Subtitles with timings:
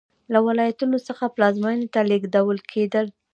[0.33, 3.05] له ولایتونو څخه پلازمېنې ته لېږدول کېدل.